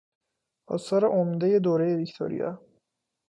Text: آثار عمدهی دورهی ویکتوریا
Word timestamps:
آثار 0.67 1.05
عمدهی 1.05 1.59
دورهی 1.59 1.95
ویکتوریا 1.95 2.61